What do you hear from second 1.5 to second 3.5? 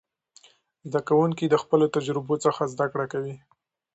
خپلو تجربو څخه زده کړه کوي.